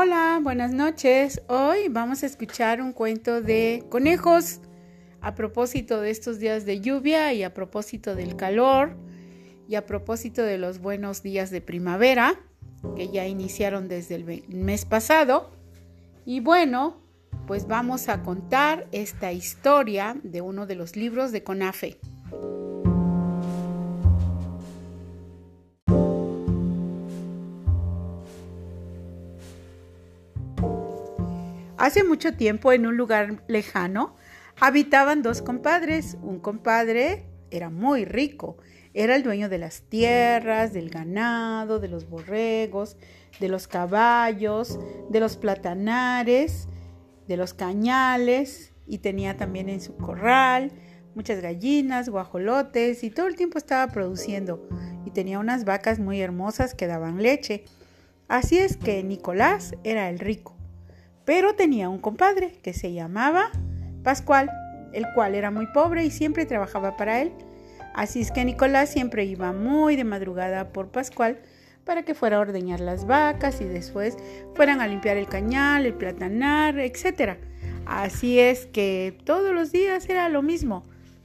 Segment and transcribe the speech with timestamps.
[0.00, 1.42] Hola, buenas noches.
[1.48, 4.60] Hoy vamos a escuchar un cuento de conejos
[5.20, 8.96] a propósito de estos días de lluvia y a propósito del calor
[9.68, 12.38] y a propósito de los buenos días de primavera
[12.94, 15.50] que ya iniciaron desde el mes pasado.
[16.24, 17.02] Y bueno,
[17.48, 21.98] pues vamos a contar esta historia de uno de los libros de CONAFE.
[31.88, 34.14] Hace mucho tiempo, en un lugar lejano,
[34.60, 36.18] habitaban dos compadres.
[36.20, 38.58] Un compadre era muy rico,
[38.92, 42.98] era el dueño de las tierras, del ganado, de los borregos,
[43.40, 46.68] de los caballos, de los platanares,
[47.26, 50.72] de los cañales, y tenía también en su corral
[51.14, 54.68] muchas gallinas, guajolotes, y todo el tiempo estaba produciendo,
[55.06, 57.64] y tenía unas vacas muy hermosas que daban leche.
[58.28, 60.57] Así es que Nicolás era el rico
[61.28, 63.50] pero tenía un compadre que se llamaba
[64.02, 64.50] Pascual,
[64.94, 67.32] el cual era muy pobre y siempre trabajaba para él.
[67.94, 71.38] Así es que Nicolás siempre iba muy de madrugada por Pascual
[71.84, 74.16] para que fuera a ordeñar las vacas y después
[74.54, 77.36] fueran a limpiar el cañal, el platanar, etc.
[77.84, 80.82] Así es que todos los días era lo mismo.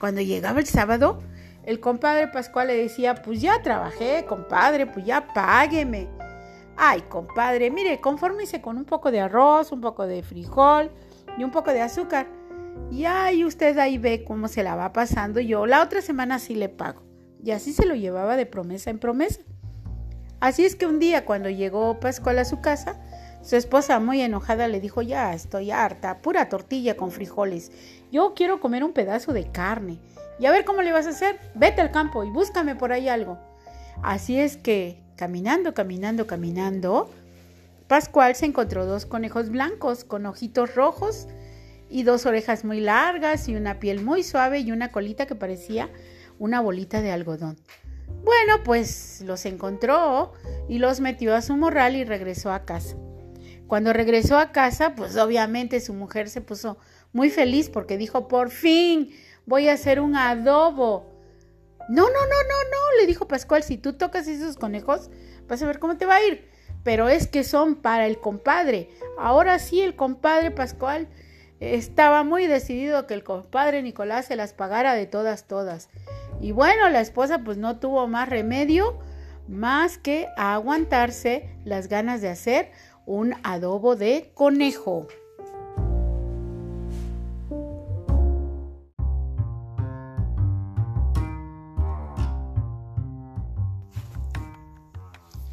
[0.00, 1.22] Cuando llegaba el sábado,
[1.62, 6.08] el compadre Pascual le decía, pues ya trabajé, compadre, pues ya págueme.
[6.76, 10.90] Ay, compadre, mire, confórmese con un poco de arroz, un poco de frijol
[11.38, 12.26] y un poco de azúcar.
[12.90, 15.40] Y ahí usted ahí ve cómo se la va pasando.
[15.40, 17.02] Yo la otra semana sí le pago.
[17.42, 19.40] Y así se lo llevaba de promesa en promesa.
[20.40, 23.00] Así es que un día cuando llegó Pascual a su casa,
[23.42, 27.70] su esposa muy enojada le dijo, ya estoy harta, pura tortilla con frijoles.
[28.10, 29.98] Yo quiero comer un pedazo de carne.
[30.40, 31.38] Y a ver cómo le vas a hacer.
[31.54, 33.38] Vete al campo y búscame por ahí algo.
[34.02, 37.10] Así es que Caminando, caminando, caminando,
[37.88, 41.26] Pascual se encontró dos conejos blancos con ojitos rojos
[41.90, 45.90] y dos orejas muy largas y una piel muy suave y una colita que parecía
[46.38, 47.56] una bolita de algodón.
[48.24, 50.32] Bueno, pues los encontró
[50.66, 52.96] y los metió a su morral y regresó a casa.
[53.66, 56.78] Cuando regresó a casa, pues obviamente su mujer se puso
[57.12, 59.10] muy feliz porque dijo, por fin
[59.44, 61.13] voy a hacer un adobo
[61.88, 65.10] no, no, no, no, no, le dijo Pascual, si tú tocas esos conejos,
[65.48, 66.48] vas a ver cómo te va a ir.
[66.82, 68.90] Pero es que son para el compadre.
[69.18, 71.08] Ahora sí, el compadre Pascual
[71.60, 75.88] estaba muy decidido que el compadre Nicolás se las pagara de todas, todas.
[76.40, 78.98] Y bueno, la esposa pues no tuvo más remedio
[79.48, 82.70] más que aguantarse las ganas de hacer
[83.06, 85.06] un adobo de conejo.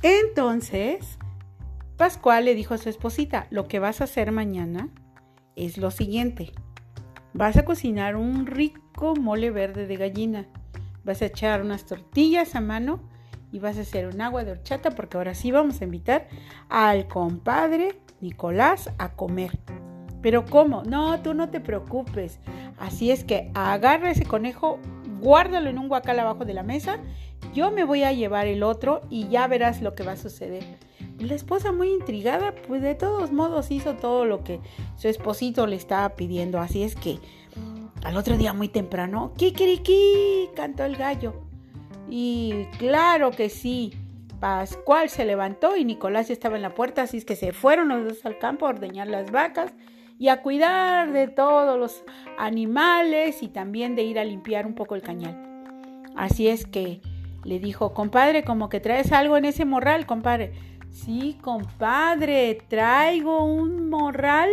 [0.03, 1.17] Entonces,
[1.97, 4.89] Pascual le dijo a su esposita, lo que vas a hacer mañana
[5.56, 6.51] es lo siguiente.
[7.34, 10.47] Vas a cocinar un rico mole verde de gallina.
[11.03, 13.01] Vas a echar unas tortillas a mano
[13.51, 16.28] y vas a hacer un agua de horchata porque ahora sí vamos a invitar
[16.69, 19.59] al compadre Nicolás a comer.
[20.22, 20.84] Pero ¿cómo?
[20.84, 22.40] No, tú no te preocupes.
[22.78, 24.79] Así es que agarra ese conejo,
[25.21, 26.99] guárdalo en un guacal abajo de la mesa
[27.53, 30.63] yo me voy a llevar el otro y ya verás lo que va a suceder.
[31.19, 34.59] La esposa muy intrigada, pues de todos modos hizo todo lo que
[34.95, 36.59] su esposito le estaba pidiendo.
[36.59, 37.19] Así es que
[38.03, 40.49] al otro día muy temprano, ¡Kikiriki!
[40.55, 41.33] cantó el gallo.
[42.09, 43.93] Y claro que sí,
[44.39, 48.03] Pascual se levantó y Nicolás estaba en la puerta, así es que se fueron los
[48.05, 49.73] dos al campo a ordeñar las vacas
[50.21, 52.03] y a cuidar de todos los
[52.37, 55.35] animales y también de ir a limpiar un poco el cañal.
[56.15, 57.01] Así es que
[57.43, 60.51] le dijo, compadre, como que traes algo en ese morral, compadre.
[60.91, 64.51] Sí, compadre, traigo un morral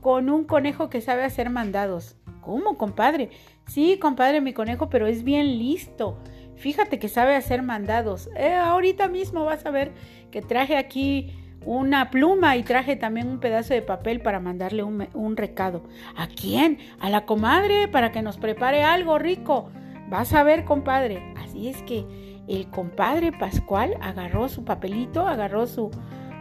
[0.00, 2.16] con un conejo que sabe hacer mandados.
[2.40, 3.28] ¿Cómo, compadre?
[3.66, 6.16] Sí, compadre, mi conejo, pero es bien listo.
[6.56, 8.30] Fíjate que sabe hacer mandados.
[8.34, 9.92] Eh, ahorita mismo vas a ver
[10.30, 11.34] que traje aquí
[11.64, 15.82] una pluma y traje también un pedazo de papel para mandarle un, un recado.
[16.16, 16.78] ¿A quién?
[17.00, 19.70] A la comadre para que nos prepare algo rico.
[20.08, 21.22] Vas a ver, compadre.
[21.36, 22.04] Así es que
[22.48, 25.90] el compadre Pascual agarró su papelito, agarró su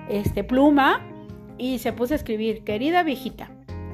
[0.09, 1.01] este, pluma
[1.57, 3.51] y se puso a escribir, querida viejita,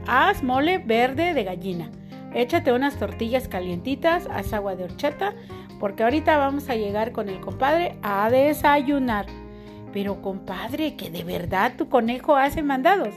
[0.08, 1.92] haz mole verde de gallina,
[2.34, 5.34] échate unas tortillas calientitas, haz agua de horchata,
[5.80, 9.26] porque ahorita vamos a llegar con el compadre a desayunar.
[9.98, 13.16] Pero compadre, que de verdad tu conejo hace mandados.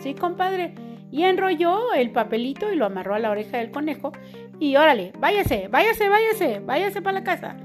[0.00, 0.76] Sí, compadre.
[1.10, 4.12] Y enrolló el papelito y lo amarró a la oreja del conejo
[4.60, 7.56] y órale, váyase, váyase, váyase, váyase para la casa.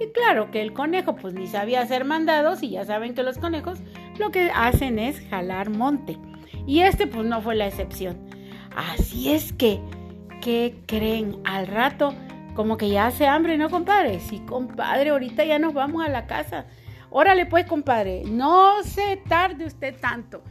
[0.00, 3.36] Y claro que el conejo pues ni sabía hacer mandados y ya saben que los
[3.36, 3.80] conejos
[4.18, 6.16] lo que hacen es jalar monte.
[6.66, 8.16] Y este pues no fue la excepción.
[8.74, 9.78] Así es que,
[10.40, 11.36] ¿qué creen?
[11.44, 12.14] Al rato
[12.54, 14.20] como que ya hace hambre, ¿no, compadre?
[14.20, 16.64] Sí, compadre, ahorita ya nos vamos a la casa.
[17.10, 20.42] Órale pues, compadre, no se tarde usted tanto.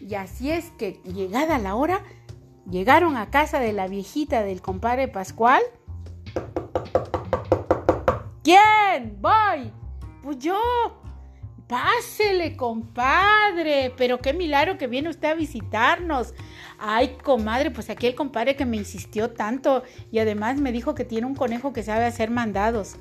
[0.00, 2.02] Y así es que, llegada la hora,
[2.68, 5.62] llegaron a casa de la viejita del compadre Pascual.
[8.42, 9.18] ¿Quién?
[9.20, 9.72] Voy.
[10.22, 10.58] Pues yo.
[11.68, 13.94] Pásele, compadre.
[13.96, 16.34] Pero qué milagro que viene usted a visitarnos.
[16.78, 21.04] Ay, comadre, pues aquí el compadre que me insistió tanto y además me dijo que
[21.04, 22.96] tiene un conejo que sabe hacer mandados.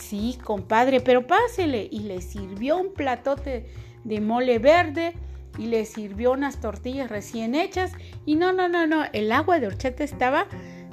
[0.00, 1.88] Sí, compadre, pero pásele.
[1.90, 3.66] Y le sirvió un platote
[4.04, 5.14] de mole verde
[5.58, 7.92] y le sirvió unas tortillas recién hechas.
[8.24, 10.46] Y no, no, no, no, el agua de horchata estaba,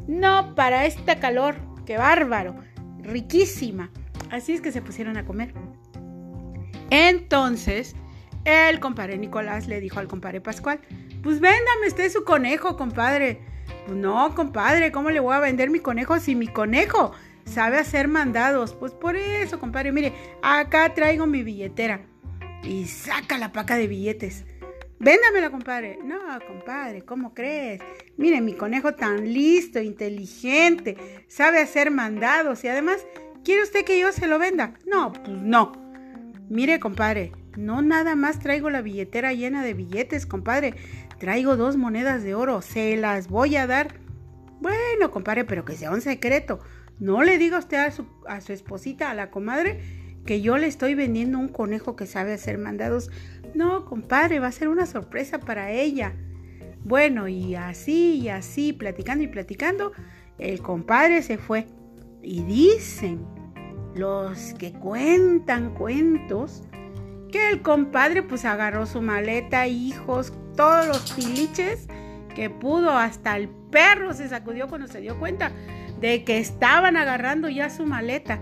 [0.08, 1.56] no, para este calor,
[1.86, 2.56] qué bárbaro,
[3.00, 3.92] riquísima.
[4.32, 5.54] Así es que se pusieron a comer.
[6.90, 7.96] Entonces,
[8.46, 10.80] el compadre Nicolás le dijo al compadre Pascual,
[11.22, 13.42] pues véndame usted su conejo, compadre.
[13.86, 17.14] Pues no, compadre, ¿cómo le voy a vender mi conejo si mi conejo
[17.46, 18.74] sabe hacer mandados?
[18.74, 22.06] Pues por eso, compadre, mire, acá traigo mi billetera.
[22.64, 24.46] Y saca la paca de billetes.
[25.00, 26.00] Véndamela, compadre.
[26.02, 26.18] No,
[26.48, 27.82] compadre, ¿cómo crees?
[28.16, 33.06] Mire, mi conejo tan listo, inteligente, sabe hacer mandados y además,
[33.44, 34.76] ¿quiere usted que yo se lo venda?
[34.86, 35.74] No, pues no.
[36.50, 40.76] Mire, compadre, no nada más traigo la billetera llena de billetes, compadre.
[41.20, 44.00] Traigo dos monedas de oro, se las voy a dar.
[44.62, 46.60] Bueno, compadre, pero que sea un secreto.
[47.00, 49.80] No le diga usted a su, a su esposita, a la comadre,
[50.26, 53.10] que yo le estoy vendiendo un conejo que sabe hacer mandados
[53.54, 56.14] no, compadre, va a ser una sorpresa para ella.
[56.84, 59.92] Bueno, y así y así, platicando y platicando,
[60.40, 61.68] el compadre se fue.
[62.22, 63.26] Y dicen
[63.96, 66.64] los que cuentan cuentos
[67.32, 71.88] que el compadre pues agarró su maleta, hijos, todos los piliches
[72.36, 75.52] que pudo, hasta el perro se sacudió cuando se dio cuenta
[76.00, 78.40] de que estaban agarrando ya su maleta.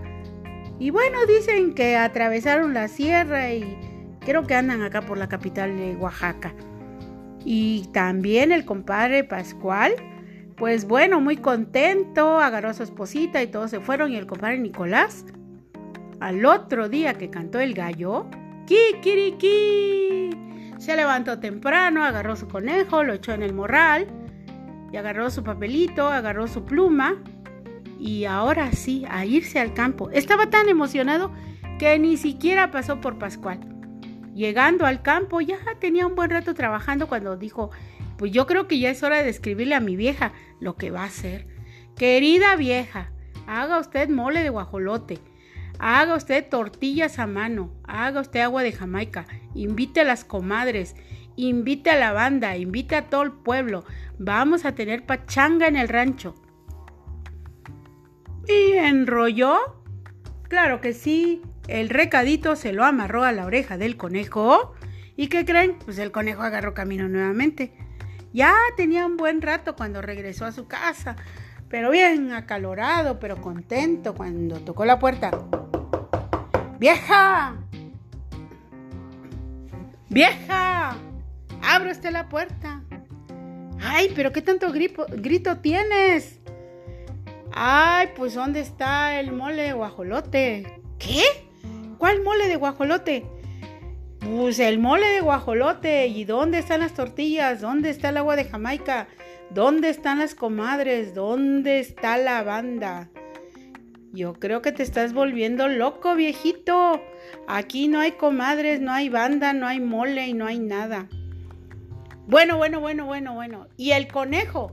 [0.78, 3.76] Y bueno, dicen que atravesaron la sierra y
[4.24, 6.54] Creo que andan acá por la capital de Oaxaca.
[7.44, 9.94] Y también el compadre Pascual,
[10.56, 14.12] pues bueno, muy contento, agarró a su esposita y todos se fueron.
[14.12, 15.24] Y el compadre Nicolás,
[16.20, 18.26] al otro día que cantó el gallo,
[18.66, 20.30] ¡Kikiriki!
[20.78, 24.06] Se levantó temprano, agarró su conejo, lo echó en el morral
[24.92, 27.16] y agarró su papelito, agarró su pluma
[27.98, 30.10] y ahora sí, a irse al campo.
[30.10, 31.32] Estaba tan emocionado
[31.78, 33.60] que ni siquiera pasó por Pascual.
[34.34, 37.70] Llegando al campo ya tenía un buen rato trabajando cuando dijo,
[38.16, 41.02] pues yo creo que ya es hora de escribirle a mi vieja lo que va
[41.02, 41.46] a hacer.
[41.96, 43.12] Querida vieja,
[43.46, 45.18] haga usted mole de guajolote,
[45.78, 50.96] haga usted tortillas a mano, haga usted agua de Jamaica, invite a las comadres,
[51.36, 53.84] invite a la banda, invite a todo el pueblo,
[54.24, 56.34] vamos a tener pachanga en el rancho.
[58.46, 59.82] ¿Y enrolló?
[60.48, 64.74] Claro que sí, el recadito se lo amarró a la oreja del conejo.
[65.16, 65.78] ¿Y qué creen?
[65.84, 67.72] Pues el conejo agarró camino nuevamente.
[68.32, 71.16] Ya tenía un buen rato cuando regresó a su casa,
[71.68, 75.30] pero bien acalorado, pero contento cuando tocó la puerta.
[76.78, 77.56] ¡Vieja!
[80.08, 80.96] ¡Vieja!
[81.62, 82.81] ¡Abre usted la puerta!
[83.84, 86.38] ¡Ay, pero qué tanto grito, tienes!
[87.52, 90.80] ¡Ay, pues ¿dónde está el mole guajolote?
[90.98, 91.24] ¿Qué?
[91.98, 93.26] ¿Cuál mole de guajolote?
[94.20, 96.06] Pues el mole de guajolote.
[96.06, 97.60] ¿Y dónde están las tortillas?
[97.60, 99.08] ¿Dónde está el agua de Jamaica?
[99.50, 101.14] ¿Dónde están las comadres?
[101.14, 103.10] ¿Dónde está la banda?
[104.12, 107.02] Yo creo que te estás volviendo loco, viejito.
[107.48, 111.08] Aquí no hay comadres, no hay banda, no hay mole y no hay nada.
[112.26, 113.66] Bueno, bueno, bueno, bueno, bueno.
[113.76, 114.72] ¿Y el conejo?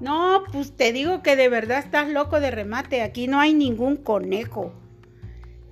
[0.00, 3.02] No, pues te digo que de verdad estás loco de remate.
[3.02, 4.72] Aquí no hay ningún conejo.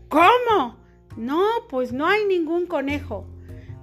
[0.09, 0.77] ¿Cómo?
[1.17, 3.27] No, pues no hay ningún conejo.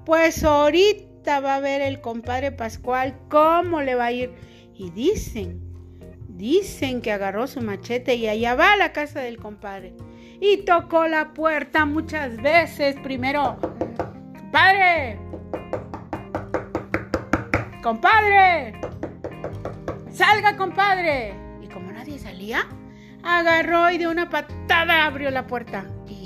[0.05, 4.31] Pues ahorita va a ver el compadre Pascual cómo le va a ir.
[4.75, 5.61] Y dicen,
[6.29, 9.95] dicen que agarró su machete y allá va a la casa del compadre.
[10.39, 12.95] Y tocó la puerta muchas veces.
[13.01, 13.57] Primero,
[14.37, 15.19] compadre,
[17.85, 18.73] compadre,
[20.11, 21.35] salga compadre.
[21.61, 22.67] Y como nadie salía,
[23.21, 25.85] agarró y de una patada abrió la puerta.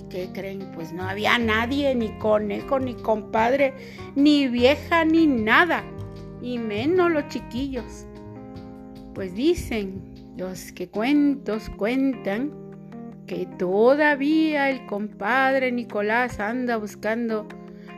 [0.09, 0.71] ¿qué creen?
[0.73, 3.73] Pues no había nadie, ni conejo, ni compadre,
[4.15, 5.83] ni vieja, ni nada,
[6.41, 8.07] y menos los chiquillos.
[9.13, 12.53] Pues dicen los que cuentos cuentan
[13.27, 17.47] que todavía el compadre Nicolás anda buscando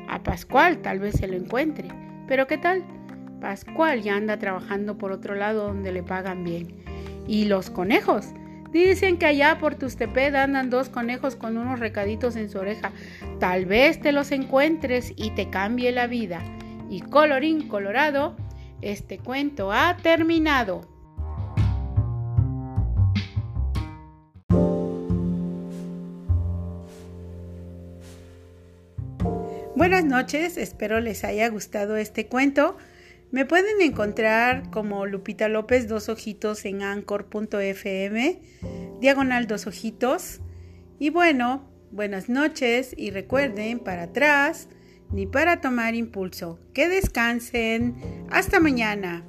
[0.10, 1.88] a Pascual, tal vez se lo encuentre.
[2.27, 2.84] Pero ¿qué tal?
[3.41, 6.67] Pascual ya anda trabajando por otro lado donde le pagan bien.
[7.27, 8.27] ¿Y los conejos?
[8.71, 12.91] Dicen que allá por Tusteped andan dos conejos con unos recaditos en su oreja.
[13.39, 16.39] Tal vez te los encuentres y te cambie la vida.
[16.88, 18.38] Y colorín colorado,
[18.81, 20.88] este cuento ha terminado.
[29.75, 32.77] Buenas noches, espero les haya gustado este cuento.
[33.31, 38.41] Me pueden encontrar como Lupita López Dos Ojitos en anchor.fm,
[39.00, 40.41] diagonal Dos Ojitos.
[41.00, 44.67] Y bueno, buenas noches y recuerden, para atrás
[45.11, 46.59] ni para tomar impulso.
[46.73, 47.95] Que descansen.
[48.29, 49.25] Hasta mañana.